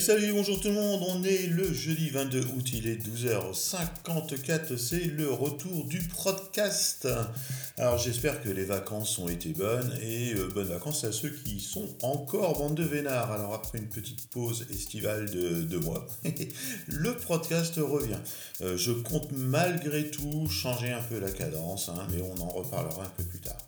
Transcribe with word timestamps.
salut, 0.00 0.32
bonjour 0.32 0.60
tout 0.60 0.68
le 0.68 0.74
monde, 0.74 1.02
on 1.08 1.24
est 1.24 1.48
le 1.48 1.72
jeudi 1.72 2.10
22 2.10 2.40
août, 2.56 2.70
il 2.72 2.86
est 2.86 3.04
12h54, 3.04 4.76
c'est 4.76 5.04
le 5.04 5.28
retour 5.28 5.86
du 5.86 5.98
podcast. 6.22 7.08
Alors 7.76 7.98
j'espère 7.98 8.40
que 8.40 8.48
les 8.48 8.64
vacances 8.64 9.18
ont 9.18 9.28
été 9.28 9.48
bonnes 9.48 9.92
et 10.00 10.34
euh, 10.34 10.50
bonnes 10.54 10.68
vacances 10.68 11.02
à 11.02 11.10
ceux 11.10 11.30
qui 11.30 11.58
sont 11.58 11.88
encore 12.02 12.58
bande 12.58 12.76
de 12.76 12.84
vénards. 12.84 13.32
Alors 13.32 13.54
après 13.54 13.78
une 13.78 13.88
petite 13.88 14.28
pause 14.30 14.66
estivale 14.70 15.30
de 15.30 15.62
deux 15.62 15.80
mois, 15.80 16.06
le 16.86 17.16
podcast 17.16 17.74
revient. 17.76 18.18
Euh, 18.60 18.76
je 18.76 18.92
compte 18.92 19.32
malgré 19.32 20.10
tout 20.10 20.48
changer 20.48 20.92
un 20.92 21.02
peu 21.02 21.18
la 21.18 21.30
cadence, 21.30 21.88
hein, 21.88 22.06
mais 22.12 22.22
on 22.22 22.40
en 22.40 22.48
reparlera 22.48 23.02
un 23.02 23.12
peu 23.16 23.24
plus 23.24 23.40
tard. 23.40 23.58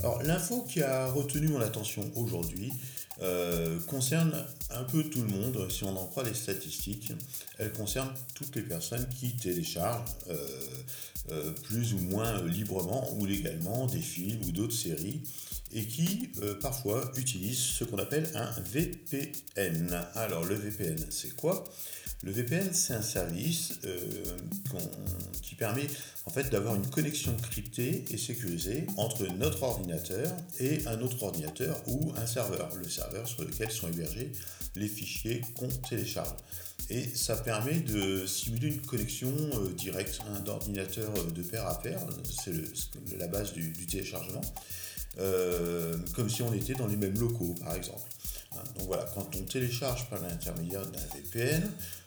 Alors 0.00 0.22
l'info 0.22 0.62
qui 0.62 0.80
a 0.82 1.08
retenu 1.08 1.48
mon 1.48 1.60
attention 1.60 2.10
aujourd'hui, 2.14 2.72
euh, 3.20 3.78
concerne 3.86 4.32
un 4.70 4.84
peu 4.84 5.02
tout 5.04 5.22
le 5.22 5.28
monde, 5.28 5.68
si 5.70 5.82
on 5.84 5.96
en 5.96 6.06
croit 6.06 6.22
les 6.22 6.34
statistiques. 6.34 7.12
Elle 7.58 7.72
concerne 7.72 8.10
toutes 8.34 8.54
les 8.54 8.62
personnes 8.62 9.06
qui 9.08 9.34
téléchargent 9.36 10.14
euh, 10.30 10.36
euh, 11.30 11.52
plus 11.64 11.94
ou 11.94 11.98
moins 11.98 12.42
librement 12.44 13.12
ou 13.16 13.26
légalement 13.26 13.86
des 13.86 14.00
films 14.00 14.40
ou 14.46 14.52
d'autres 14.52 14.76
séries 14.76 15.20
et 15.72 15.84
qui 15.84 16.30
parfois 16.60 17.10
utilisent 17.16 17.58
ce 17.58 17.84
qu'on 17.84 17.98
appelle 17.98 18.28
un 18.34 18.50
VPN. 18.60 20.06
Alors 20.14 20.44
le 20.44 20.54
VPN, 20.54 20.98
c'est 21.10 21.34
quoi? 21.34 21.64
Le 22.24 22.32
VPN, 22.32 22.72
c'est 22.72 22.94
un 22.94 23.02
service 23.02 23.78
qui 25.42 25.54
permet 25.54 25.86
en 26.26 26.30
fait 26.30 26.50
d'avoir 26.50 26.74
une 26.74 26.86
connexion 26.86 27.36
cryptée 27.36 28.04
et 28.10 28.18
sécurisée 28.18 28.86
entre 28.96 29.26
notre 29.36 29.62
ordinateur 29.62 30.34
et 30.58 30.84
un 30.86 31.00
autre 31.00 31.22
ordinateur 31.22 31.80
ou 31.86 32.12
un 32.16 32.26
serveur, 32.26 32.74
le 32.74 32.88
serveur 32.88 33.28
sur 33.28 33.44
lequel 33.44 33.70
sont 33.70 33.88
hébergés 33.88 34.32
les 34.74 34.88
fichiers 34.88 35.42
qu'on 35.56 35.68
télécharge. 35.68 36.36
Et 36.90 37.04
ça 37.14 37.36
permet 37.36 37.80
de 37.80 38.24
simuler 38.26 38.68
une 38.68 38.80
connexion 38.80 39.32
euh, 39.54 39.72
directe 39.74 40.20
d'ordinateur 40.44 41.12
euh, 41.16 41.30
de 41.30 41.42
pair 41.42 41.66
à 41.66 41.80
pair, 41.80 42.00
c'est 42.24 42.52
la 43.18 43.26
base 43.26 43.52
du, 43.52 43.72
téléchargement, 43.86 44.40
euh, 44.40 44.97
comme 46.14 46.30
si 46.30 46.42
on 46.42 46.52
était 46.52 46.74
dans 46.74 46.86
les 46.86 46.96
mêmes 46.96 47.18
locaux 47.18 47.54
par 47.62 47.74
exemple. 47.74 48.08
Hein, 48.52 48.62
donc 48.76 48.86
voilà, 48.86 49.04
quand 49.14 49.28
on 49.36 49.42
télécharge 49.42 50.08
par 50.08 50.20
l'intermédiaire 50.20 50.86
d'un 50.86 51.00
VPN, 51.14 51.62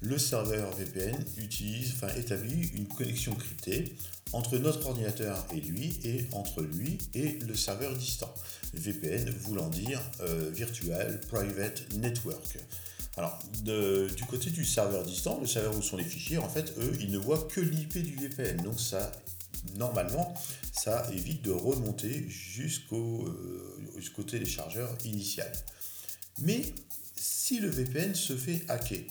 le 0.00 0.18
serveur 0.18 0.74
VPN 0.74 1.16
utilise, 1.36 1.92
enfin 1.94 2.12
établit 2.16 2.70
une 2.74 2.86
connexion 2.86 3.34
cryptée 3.34 3.94
entre 4.32 4.58
notre 4.58 4.86
ordinateur 4.86 5.46
et 5.54 5.60
lui 5.60 5.98
et 6.04 6.26
entre 6.32 6.62
lui 6.62 6.98
et 7.14 7.38
le 7.46 7.54
serveur 7.54 7.94
distant. 7.94 8.32
VPN 8.74 9.30
voulant 9.30 9.68
dire 9.68 10.00
euh, 10.20 10.50
Virtual 10.52 11.20
Private 11.28 11.92
Network. 11.94 12.58
Alors, 13.18 13.38
du 13.62 14.24
côté 14.24 14.48
du 14.48 14.64
serveur 14.64 15.02
distant, 15.02 15.38
le 15.38 15.46
serveur 15.46 15.76
où 15.76 15.82
sont 15.82 15.98
les 15.98 16.04
fichiers, 16.04 16.38
en 16.38 16.48
fait, 16.48 16.72
eux, 16.78 16.96
ils 16.98 17.10
ne 17.10 17.18
voient 17.18 17.46
que 17.52 17.60
l'IP 17.60 17.98
du 17.98 18.16
VPN. 18.16 18.62
Donc 18.62 18.80
ça, 18.80 19.12
normalement, 19.76 20.34
ça 20.82 21.06
évite 21.12 21.42
de 21.42 21.52
remonter 21.52 22.24
jusqu'au 22.28 23.26
euh, 23.28 23.78
jusqu'au 23.98 24.24
téléchargeur 24.24 24.96
initial. 25.04 25.50
Mais 26.40 26.64
si 27.14 27.60
le 27.60 27.68
VPN 27.68 28.16
se 28.16 28.36
fait 28.36 28.62
hacker, 28.68 29.02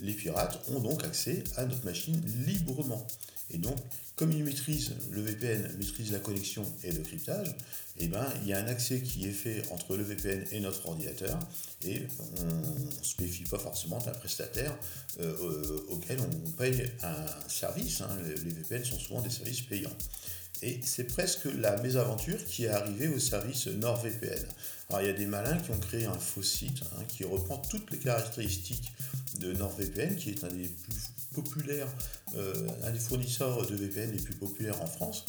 les 0.00 0.14
pirates 0.14 0.58
ont 0.70 0.80
donc 0.80 1.04
accès 1.04 1.44
à 1.56 1.66
notre 1.66 1.84
machine 1.84 2.18
librement. 2.46 3.06
Et 3.50 3.58
donc, 3.58 3.76
comme 4.16 4.32
ils 4.32 4.42
maîtrisent, 4.42 4.94
le 5.10 5.20
VPN 5.20 5.76
maîtrise 5.76 6.12
la 6.12 6.18
connexion 6.18 6.64
et 6.82 6.92
le 6.92 7.00
cryptage, 7.00 7.54
eh 7.98 8.08
ben, 8.08 8.26
il 8.42 8.48
y 8.48 8.52
a 8.54 8.58
un 8.58 8.66
accès 8.66 9.00
qui 9.00 9.26
est 9.26 9.32
fait 9.32 9.62
entre 9.70 9.96
le 9.96 10.04
VPN 10.04 10.44
et 10.52 10.60
notre 10.60 10.86
ordinateur, 10.86 11.38
et 11.84 12.02
on 12.38 12.44
ne 12.44 13.02
se 13.02 13.20
méfie 13.20 13.44
pas 13.44 13.58
forcément 13.58 13.98
d'un 13.98 14.12
prestataire 14.12 14.76
euh, 15.20 15.84
auquel 15.88 16.20
on 16.20 16.50
paye 16.52 16.90
un 17.02 17.48
service. 17.48 18.00
Hein. 18.00 18.08
Les 18.24 18.50
VPN 18.50 18.84
sont 18.84 18.98
souvent 18.98 19.20
des 19.20 19.30
services 19.30 19.62
payants. 19.62 19.96
Et 20.62 20.80
c'est 20.82 21.04
presque 21.04 21.44
la 21.58 21.80
mésaventure 21.82 22.44
qui 22.44 22.64
est 22.64 22.68
arrivée 22.68 23.08
au 23.08 23.18
service 23.18 23.68
NordVPN. 23.68 24.44
Alors 24.90 25.02
il 25.02 25.06
y 25.06 25.10
a 25.10 25.12
des 25.12 25.26
malins 25.26 25.58
qui 25.58 25.70
ont 25.70 25.78
créé 25.78 26.06
un 26.06 26.18
faux 26.18 26.42
site 26.42 26.82
hein, 26.96 27.02
qui 27.06 27.24
reprend 27.24 27.58
toutes 27.58 27.90
les 27.90 27.98
caractéristiques 27.98 28.92
de 29.40 29.52
NordVPN, 29.52 30.16
qui 30.16 30.30
est 30.30 30.44
un 30.44 30.48
des 30.48 30.68
plus 30.68 30.94
populaires, 31.34 31.88
euh, 32.36 32.66
un 32.84 32.90
des 32.90 32.98
fournisseurs 32.98 33.66
de 33.66 33.76
VPN 33.76 34.12
les 34.12 34.18
plus 34.18 34.34
populaires 34.34 34.80
en 34.82 34.86
France. 34.86 35.24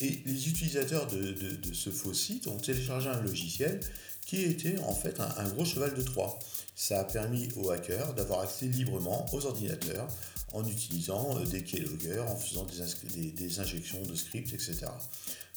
Et 0.00 0.20
les 0.26 0.48
utilisateurs 0.48 1.06
de, 1.06 1.56
ce 1.72 1.90
faux 1.90 2.12
site 2.12 2.46
ont 2.48 2.58
téléchargé 2.58 3.08
un 3.08 3.20
logiciel 3.22 3.80
qui 4.26 4.42
était 4.42 4.78
en 4.80 4.94
fait 4.94 5.20
un, 5.20 5.48
gros 5.48 5.64
cheval 5.64 5.94
de 5.94 6.02
Troie. 6.02 6.38
Ça 6.74 7.00
a 7.00 7.04
permis 7.04 7.48
aux 7.56 7.70
hackers 7.70 8.12
d'avoir 8.14 8.40
accès 8.40 8.66
librement 8.66 9.26
aux 9.32 9.46
ordinateurs 9.46 10.08
en 10.52 10.66
utilisant 10.66 11.38
euh, 11.38 11.44
des 11.44 11.62
keyloggers, 11.62 12.24
en 12.28 12.36
faisant 12.36 12.66
des, 13.14 13.30
des, 13.30 13.60
injections 13.60 14.02
de 14.02 14.14
scripts, 14.14 14.52
etc. 14.52 14.86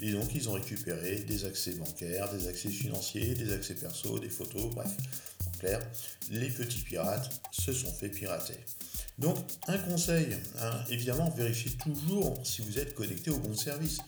Et 0.00 0.12
donc 0.12 0.34
ils 0.34 0.48
ont 0.48 0.52
récupéré 0.52 1.16
des 1.20 1.44
accès 1.44 1.72
bancaires, 1.72 2.30
des 2.32 2.48
accès 2.48 2.68
financiers, 2.68 3.34
des 3.34 3.52
accès 3.52 3.74
perso, 3.74 4.18
des 4.18 4.28
photos, 4.28 4.74
bref. 4.74 4.90
En 5.46 5.58
clair, 5.58 5.80
les 6.30 6.50
petits 6.50 6.80
pirates 6.80 7.30
se 7.50 7.72
sont 7.72 7.92
fait 7.92 8.10
pirater. 8.10 8.56
Donc, 9.18 9.38
un 9.66 9.78
conseil, 9.78 10.36
hein, 10.60 10.72
évidemment, 10.90 11.30
vérifiez 11.30 11.72
toujours 11.72 12.38
si 12.44 12.60
vous 12.62 12.78
êtes 12.78 12.94
connecté 12.94 13.30
au 13.30 13.38
bon 13.38 13.54
service. 13.54 13.98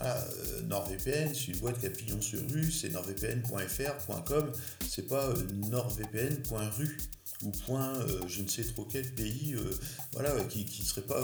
Euh, 0.00 0.62
NordVPN, 0.64 1.34
c'est 1.34 1.52
une 1.52 1.58
boîte 1.58 1.78
qui 1.80 1.86
sur 2.20 2.40
rue, 2.50 2.70
c'est 2.70 2.90
nordvpn.fr.com, 2.90 4.52
c'est 4.86 5.08
pas 5.08 5.28
euh, 5.28 5.42
nordvpn.ru 5.70 6.98
ou 7.44 7.50
point 7.50 7.94
euh, 8.00 8.20
je 8.28 8.42
ne 8.42 8.48
sais 8.48 8.64
trop 8.64 8.84
quel 8.84 9.10
pays 9.14 9.54
voilà, 10.12 10.34
qui 10.44 10.66
ne 10.80 10.84
serait 10.84 11.02
pas 11.02 11.22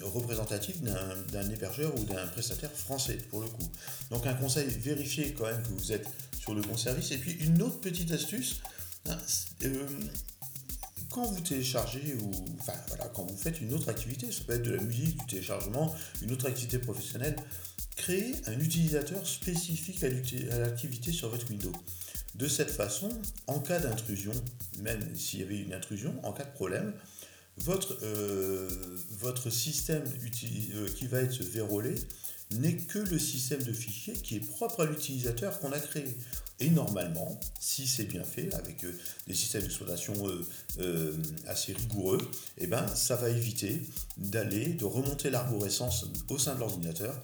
représentatif 0.00 0.80
d'un 0.82 1.50
hébergeur 1.50 1.96
ou 1.98 2.04
d'un 2.04 2.26
prestataire 2.28 2.72
français 2.72 3.18
pour 3.30 3.40
le 3.40 3.46
coup. 3.46 3.68
Donc 4.10 4.26
un 4.26 4.34
conseil, 4.34 4.68
vérifiez 4.68 5.32
quand 5.34 5.46
même 5.46 5.62
que 5.62 5.68
vous 5.68 5.92
êtes 5.92 6.08
sur 6.38 6.54
le 6.54 6.62
bon 6.62 6.76
service. 6.76 7.12
Et 7.12 7.18
puis 7.18 7.32
une 7.44 7.62
autre 7.62 7.80
petite 7.80 8.10
astuce, 8.10 8.60
hein, 9.08 9.18
quand 11.10 11.24
vous 11.24 11.40
téléchargez 11.40 12.16
ou 12.20 12.30
quand 13.14 13.24
vous 13.24 13.36
faites 13.36 13.60
une 13.60 13.74
autre 13.74 13.88
activité, 13.88 14.30
ça 14.30 14.42
peut 14.46 14.54
être 14.54 14.62
de 14.62 14.72
la 14.72 14.82
musique, 14.82 15.18
du 15.18 15.26
téléchargement, 15.26 15.94
une 16.22 16.32
autre 16.32 16.46
activité 16.46 16.78
professionnelle, 16.78 17.36
créez 17.96 18.34
un 18.46 18.58
utilisateur 18.58 19.26
spécifique 19.26 20.02
à 20.04 20.58
l'activité 20.58 21.12
sur 21.12 21.28
votre 21.28 21.48
Windows. 21.50 21.72
De 22.36 22.46
cette 22.46 22.70
façon, 22.70 23.08
en 23.48 23.58
cas 23.58 23.80
d'intrusion, 23.80 24.32
même 24.78 25.16
s'il 25.16 25.40
y 25.40 25.42
avait 25.42 25.58
une 25.58 25.72
intrusion, 25.72 26.14
en 26.22 26.32
cas 26.32 26.44
de 26.44 26.52
problème, 26.52 26.92
votre, 27.64 27.98
euh, 28.02 28.68
votre 29.18 29.50
système 29.50 30.04
euh, 30.04 30.88
qui 30.88 31.06
va 31.06 31.20
être 31.20 31.42
vérolé 31.42 31.94
n'est 32.52 32.76
que 32.76 32.98
le 32.98 33.18
système 33.18 33.62
de 33.62 33.72
fichiers 33.72 34.14
qui 34.14 34.36
est 34.36 34.40
propre 34.40 34.82
à 34.82 34.86
l'utilisateur 34.86 35.60
qu'on 35.60 35.70
a 35.70 35.78
créé. 35.78 36.16
Et 36.58 36.68
normalement, 36.68 37.38
si 37.60 37.86
c'est 37.86 38.04
bien 38.04 38.24
fait, 38.24 38.52
avec 38.54 38.84
euh, 38.84 38.92
des 39.28 39.34
systèmes 39.34 39.62
d'exploitation 39.62 40.14
assez 41.46 41.72
rigoureux, 41.72 42.20
eh 42.58 42.66
ben, 42.66 42.86
ça 42.88 43.16
va 43.16 43.28
éviter 43.28 43.80
d'aller, 44.16 44.66
de 44.66 44.84
remonter 44.84 45.30
l'arborescence 45.30 46.06
au 46.28 46.38
sein 46.38 46.54
de 46.54 46.60
l'ordinateur 46.60 47.20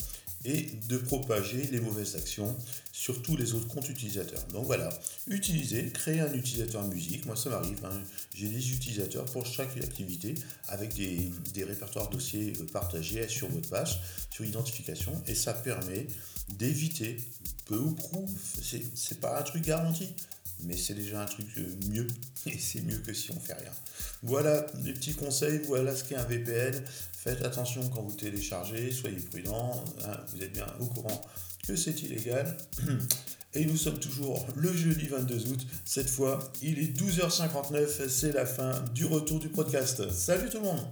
et 0.46 0.70
de 0.88 0.96
propager 0.96 1.68
les 1.72 1.80
mauvaises 1.80 2.14
actions 2.14 2.56
sur 2.92 3.20
tous 3.20 3.36
les 3.36 3.52
autres 3.54 3.66
comptes 3.66 3.88
utilisateurs. 3.88 4.42
Donc 4.52 4.64
voilà, 4.66 4.88
utilisez, 5.26 5.90
créez 5.90 6.20
un 6.20 6.32
utilisateur 6.32 6.84
musique, 6.84 7.26
moi 7.26 7.36
ça 7.36 7.50
m'arrive, 7.50 7.84
hein. 7.84 8.00
j'ai 8.34 8.48
des 8.48 8.70
utilisateurs 8.70 9.24
pour 9.26 9.44
chaque 9.44 9.76
activité 9.76 10.34
avec 10.68 10.94
des, 10.94 11.30
des 11.52 11.64
répertoires 11.64 12.08
dossiers 12.08 12.52
partagés 12.72 13.28
sur 13.28 13.48
votre 13.48 13.68
page, 13.68 14.00
sur 14.30 14.44
identification, 14.44 15.12
et 15.26 15.34
ça 15.34 15.52
permet 15.52 16.06
d'éviter 16.48 17.16
peu 17.66 17.76
ou 17.76 17.92
prou, 17.92 18.28
c'est 18.62 19.20
pas 19.20 19.40
un 19.40 19.42
truc 19.42 19.64
garanti, 19.64 20.08
mais 20.60 20.76
c'est 20.76 20.94
déjà 20.94 21.22
un 21.22 21.26
truc 21.26 21.46
euh, 21.58 21.66
mieux, 21.88 22.06
et 22.46 22.58
c'est 22.58 22.82
mieux 22.82 22.98
que 22.98 23.12
si 23.12 23.30
on 23.30 23.40
fait 23.40 23.54
rien. 23.54 23.72
Voilà 24.22 24.66
des 24.74 24.92
petits 24.92 25.14
conseils, 25.14 25.60
voilà 25.66 25.94
ce 25.94 26.04
qu'est 26.04 26.16
un 26.16 26.24
VPN. 26.24 26.82
Faites 27.12 27.42
attention 27.42 27.88
quand 27.90 28.02
vous 28.02 28.14
téléchargez, 28.14 28.92
soyez 28.92 29.18
prudents, 29.18 29.84
hein, 30.04 30.16
vous 30.32 30.42
êtes 30.42 30.52
bien 30.52 30.66
au 30.80 30.86
courant 30.86 31.20
que 31.66 31.76
c'est 31.76 32.02
illégal. 32.02 32.56
Et 33.54 33.64
nous 33.64 33.76
sommes 33.76 33.98
toujours 33.98 34.46
le 34.54 34.70
jeudi 34.70 35.06
22 35.06 35.48
août. 35.48 35.66
Cette 35.86 36.10
fois, 36.10 36.52
il 36.60 36.78
est 36.78 36.94
12h59, 36.94 38.06
c'est 38.08 38.32
la 38.32 38.44
fin 38.44 38.82
du 38.94 39.06
retour 39.06 39.38
du 39.38 39.48
podcast. 39.48 40.10
Salut 40.10 40.50
tout 40.50 40.58
le 40.58 40.64
monde 40.64 40.86